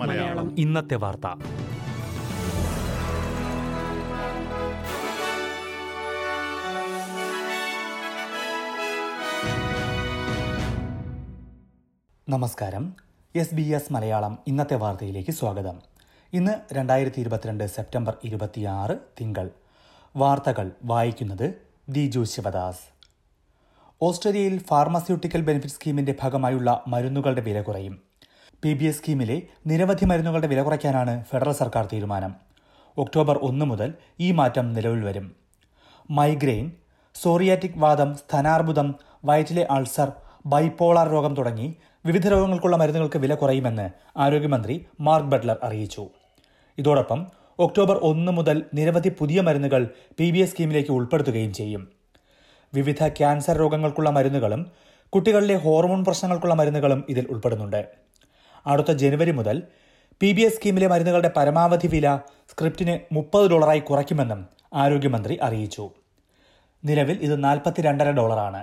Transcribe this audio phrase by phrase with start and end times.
[0.00, 0.58] മലയാളം.
[0.58, 1.26] ഇന്നത്തെ വാർത്ത.
[12.28, 12.94] നമസ്കാരം.
[13.36, 15.82] എസ് ബി എസ് മലയാളം ഇന്നത്തെ വാർത്തയിലേക്ക് സ്വാഗതം.
[16.32, 19.50] ഇന്ന് രണ്ടായിരത്തി ഇരുപത്തിരണ്ട് സെപ്റ്റംബർ ഇരുപത്തിയാറ് തിങ്കൾ.
[20.16, 21.54] വാർത്തകൾ വായിക്കുന്നത്
[21.88, 22.95] ദിജു ശിവദാസ്.
[24.00, 28.02] ഓസ്ട്രേലിയയിൽ ഫാർമസ്യൂട്ടിക്കൽ ബെനിഫിറ്റ് സ്കീമിന്റെ ഭാഗമായുള്ള മരുന്നുകളുടെ വില കുറയും.
[28.62, 32.34] പി ബി എസ് സ്കീമിലെ നിരവധി മരുന്നുകളുടെ വില കുറയ്ക്കാനാണ് ഫെഡറൽ സർക്കാർ തീരുമാനം.
[32.96, 35.36] ഒക്ടോബർ ഒന്ന് മുതൽ ഈ മാറ്റം നിലവിൽ വരും.
[36.10, 36.72] മൈഗ്രെയിൻ
[37.14, 40.12] സോറിയാറ്റിക് വാദം സ്ഥാനാർബുദം വയറ്റിലെ അൾസർ
[40.46, 46.08] ബൈപ്പോളാർ രോഗം തുടങ്ങി വിവിധ രോഗങ്ങൾക്കുള്ള മരുന്നുകൾക്ക് വില കുറയുമെന്ന് ആരോഗ്യമന്ത്രി മാർക്ക് ബട്ട്ലർ അറിയിച്ചു.
[46.78, 47.26] ഇതോടൊപ്പം
[47.58, 49.88] ഒക്ടോബർ ഒന്ന് മുതൽ നിരവധി പുതിയ മരുന്നുകൾ
[50.18, 51.95] പി ബി എസ് സ്കീമിലേക്ക് ഉൾപ്പെടുത്തുകയും ചെയ്യും.
[52.76, 54.62] വിവിധ ക്യാൻസർ രോഗങ്ങൾക്കുള്ള മരുന്നുകളും
[55.12, 57.82] കുട്ടികളിലെ ഹോർമോൺ പ്രശ്നങ്ങൾക്കുള്ള മരുന്നുകളും ഇതിൽ ഉൾപ്പെടുന്നുണ്ട്.
[58.66, 59.56] അടുത്ത ജനുവരി മുതൽ
[60.20, 62.08] പി ബി എസ് സ്കീമിലെ മരുന്നുകളുടെ പരമാവധി വില
[62.50, 64.40] സ്ക്രിപ്റ്റിന് മുപ്പത് ഡോളറായി കുറയ്ക്കുമെന്നും
[64.74, 65.84] ആരോഗ്യമന്ത്രി അറിയിച്ചു.
[66.84, 68.62] നിലവിൽ ഇത് നാൽപ്പത്തിരണ്ടര ഡോളറാണ്.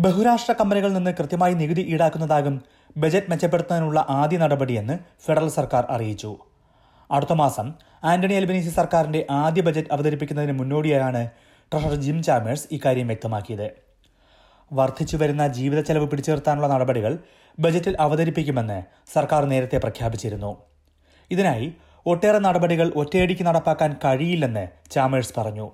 [0.00, 2.54] ബഹുരാഷ്ട്ര കമ്പനികളിൽ നിന്ന് കൃത്യമായി നികുതി ഈടാക്കുന്നതാകും
[2.96, 6.32] ബജറ്റ് മെച്ചപ്പെടുത്തുന്നതിനുള്ള ആദ്യ നടപടിയെന്ന് ഫെഡറൽ സർക്കാർ അറിയിച്ചു.
[7.12, 7.66] അടുത്ത മാസം
[8.04, 11.22] ആന്റണി അൽബനീസി സർക്കാരിന്റെ ആദ്യ ബജറ്റ് അവതരിപ്പിക്കുന്നതിന് മുന്നോടിയായാണ്
[11.72, 13.68] ട്രഷറർ ജിം ചാമേഴ്സ് ഇക്കാര്യം വ്യക്തമാക്കിയത്.
[14.72, 17.18] വർദ്ധിച്ചു വരുന്ന ജീവിത ചെലവ് പിടിച്ചുനിർത്താനുള്ള നടപടികൾ
[17.60, 20.52] ബജറ്റിൽ അവതരിപ്പിക്കുമെന്ന് സർക്കാർ നേരത്തെ പ്രഖ്യാപിച്ചിരുന്നു.
[21.30, 21.72] ഇതിനായി
[22.06, 25.66] ഒട്ടേറെ നടപടികൾ ഒറ്റയടിക്ക് നടപ്പാക്കാൻ കഴിയില്ലെന്ന് ചാമേഴ്സ് പറഞ്ഞു.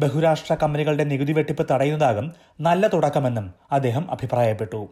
[0.00, 2.26] ബഹുരാഷ്ട്ര കമ്പനികളുടെ നികുതി വെട്ടിപ്പ് തടയുന്നതാകും
[2.60, 4.88] നല്ല തുടക്കമെന്നും അദ്ദേഹം അഭിപ്രായപ്പെട്ടു.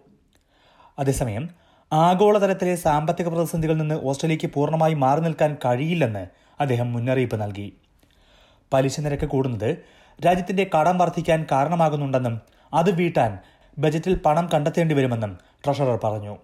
[0.98, 6.26] അതേസമയം ആഗോളതലത്തിലെ സാമ്പത്തിക പ്രതിസന്ധികളിൽ നിന്ന് ഓസ്ട്രേലിയയ്ക്ക് പൂർണമായി മാറി നിൽക്കാൻ കഴിയില്ലെന്ന്
[6.60, 7.72] അദ്ദേഹം മുന്നറിയിപ്പ് നൽകി.
[8.72, 9.78] പലിശ നിരക്ക് കൂടുന്നത്
[10.26, 12.40] രാജ്യത്തിന്റെ കടം വർദ്ധിക്കാൻ കാരണമാകുന്നുണ്ടെന്നും
[12.74, 13.38] അത് വീട്ടാൻ
[13.78, 16.36] ബജറ്റിൽ പണം കണ്ടെത്തേണ്ടി വരുമെന്നും ട്രഷറർ പറഞ്ഞു.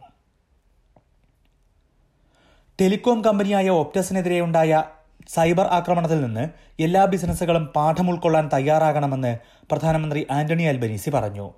[2.81, 4.84] ടെലികോം കമ്പനിയായ ഒപ്റ്റസിനെതിരെയുണ്ടായ
[5.28, 6.48] സൈബർ ആക്രമണത്തിൽ നിന്ന്
[6.82, 9.38] എല്ലാ ബിസിനസ്സുകളും പാഠം ഉൾക്കൊള്ളാൻ തയ്യാറാകണമെന്ന്
[9.70, 11.50] പ്രധാനമന്ത്രി ആന്റണി അൽബനീസി പറഞ്ഞു.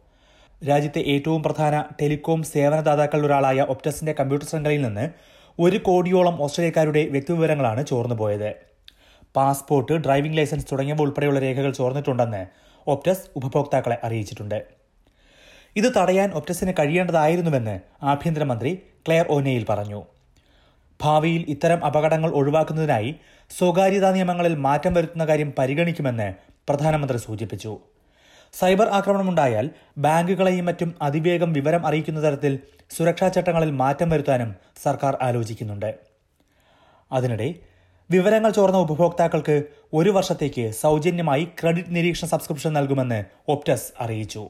[0.63, 5.11] രാജ്യത്തെ ഏറ്റവും പ്രധാന ടെലികോം സേവനദാതാക്കളിൽ ഒരാളായ ഒപ്റ്റസിന്റെ കമ്പ്യൂട്ടർ ശൃംഖലയിൽ നിന്ന്
[5.59, 8.55] ഒരു കോടിയോളം ഓസ്ട്രേലിയക്കാരുടെ വ്യക്തിവിവരങ്ങളാണ് ചോർന്നുപോയത്
[9.37, 12.47] പാസ്പോർട്ട് ഡ്രൈവിംഗ് ലൈസൻസ് തുടങ്ങിയവ ഉൾപ്പെടെയുള്ള രേഖകൾ ചോർന്നിട്ടുണ്ടെന്ന്
[12.87, 14.59] ഒപ്റ്റസ് ഉപഭോക്താക്കളെ അറിയിച്ചിട്ടുണ്ട്.
[15.77, 18.75] ഇത് തടയാൻ ഒപ്റ്റസിന് കഴിയേണ്ടതായിരുന്നുവെന്ന് ആഭ്യന്തരമന്ത്രി
[19.09, 20.03] ക്ലെയർ ഓനെയിൽ പറഞ്ഞു.
[21.03, 23.15] ഭാവിയിൽ ഇത്തരം അപകടങ്ങൾ ഒഴിവാക്കുന്നതിനായി
[23.51, 26.35] സ്വകാര്യതാ നിയമങ്ങളിൽ മാറ്റം വരുത്തുന്ന കാര്യം പരിഗണിക്കുമെന്ന്
[26.69, 27.81] പ്രധാനമന്ത്രി സൂചിപ്പിച്ചു.
[28.59, 32.59] സൈബർ ആക്രമണമുണ്ടായാൽ ബാങ്കുകളെയും മറ്റും അതിവേഗം വിവരം അറിയിക്കുന്ന തരത്തിൽ
[32.97, 35.95] സുരക്ഷാ ചട്ടങ്ങളിൽ മാറ്റം വരുത്താനും സർക്കാർ ആലോചിക്കുന്നുണ്ട്.
[37.13, 37.55] അതിനിടെ
[38.11, 44.49] വിവരങ്ങൾ ചോർന്ന ഉപഭോക്താക്കൾക്ക് ഒരു വർഷത്തേക്ക് സൗജന്യമായി ക്രെഡിറ്റ് നിരീക്ഷണ സബ്സ്ക്രിപ്ഷൻ നൽകുമെന്ന് ഒപ്റ്റസ് അറിയിച്ചു.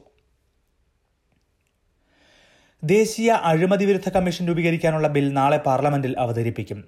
[2.82, 6.84] ദേശീയ അഴിമതി വിരുദ്ധ കമ്മീഷൻ രൂപീകരിക്കാനുള്ള ബിൽ നാളെ പാർലമെന്റിൽ അവതരിപ്പിക്കും.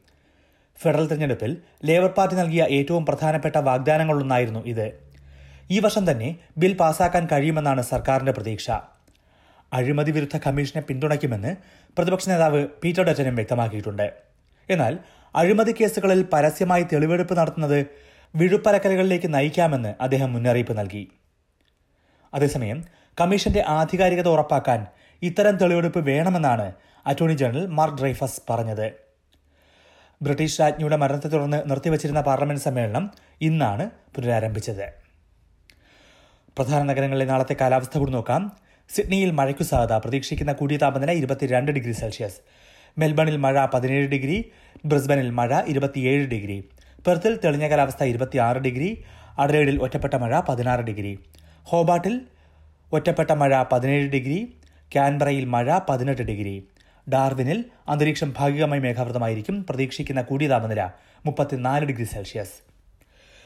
[0.82, 5.05] ഫെഡറൽ തെരഞ്ഞെടുപ്പിൽ ലേബർ പാർട്ടി നൽകിയ ഏറ്റവും പ്രധാനപ്പെട്ട വാഗ്ദാനങ്ങളിലൊന്നായിരുന്നു ഇത്.
[5.70, 6.28] ഈ വർഷം തന്നെ
[6.62, 8.66] ബിൽ പാസാക്കാൻ കഴിയുമെന്നാണ് സർക്കാരിന്റെ പ്രതീക്ഷ.
[9.72, 11.52] അഴിമതി വിരുദ്ധ കമ്മീഷനെ പിന്തുണയ്ക്കുമെന്ന്
[11.98, 14.06] പ്രതിപക്ഷ നേതാവ് പീറ്റർ ഡറ്റനും വ്യക്തമാക്കിയിട്ടുണ്ട്.
[14.68, 14.98] എന്നാൽ
[15.34, 17.80] അഴിമതി കേസുകളിൽ പരസ്യമായി തെളിവെടുപ്പ് നടത്തുന്നത്
[18.34, 21.02] വിഴുപ്പലക്കലുകളിലേക്ക് നയിക്കാമെന്ന് അദ്ദേഹം മുന്നറിയിപ്പ് നൽകി.
[22.32, 22.78] അതേസമയം
[23.20, 24.80] കമ്മീഷന്റെ ആധികാരികത ഉറപ്പാക്കാൻ
[25.22, 26.66] ഇത്തരം തെളിവെടുപ്പ് വേണമെന്നാണ്
[27.06, 28.86] അറ്റോർണി ജനറൽ മാർക്ക് ഡ്രൈഫസ് പറഞ്ഞത്.
[30.20, 33.04] ബ്രിട്ടീഷ് രാജ്ഞിയുടെ മരണത്തെ തുടർന്ന് നിർത്തിവച്ചിരുന്ന പാർലമെന്റ് സമ്മേളനം
[33.40, 35.05] ഇന്നാണ് പുനരാരംഭിച്ചത്.
[36.56, 38.52] പ്രധാന നഗരങ്ങളിലെ നാളത്തെ കാലാവസ്ഥ കൂടി നോക്കാം.
[38.94, 39.98] സിഡ്നിയിൽ മഴയ്ക്കു സാധ്യത.
[39.98, 42.36] പ്രതീക്ഷിക്കുന്ന കൂടിയ താപനില ഇരുപത്തിരണ്ട് ഡിഗ്രി സെൽഷ്യസ്.
[42.98, 44.52] മെൽബണിൽ മഴ പതിനേഴ് ഡിഗ്രി
[44.84, 46.64] ബ്രിസ്ബനിൽ മഴ ഇരുപത്തിയേഴ് ഡിഗ്രി.
[47.06, 49.04] പെർത്തിൽ തെളിഞ്ഞ കാലാവസ്ഥ ഇരുപത്തിയാറ് ഡിഗ്രി
[49.38, 51.18] അഡ്രൈഡിൽ ഒറ്റപ്പെട്ട മഴ പതിനാറ് ഡിഗ്രി.
[51.64, 52.20] ഹോബാട്ടിൽ
[52.92, 54.56] ഒറ്റപ്പെട്ട മഴ പതിനേഴ് ഡിഗ്രി
[54.92, 56.68] ക്യാൻബറയിൽ മഴ പതിനെട്ട് ഡിഗ്രി.
[57.12, 59.66] ഡാർവിനിൽ അന്തരീക്ഷം ഭാഗികമായി മേഘാവൃതമായിരിക്കും.
[59.70, 60.90] പ്രതീക്ഷിക്കുന്ന കൂടിയ താപനില
[61.26, 62.65] മുപ്പത്തിനാല് degree Celsius.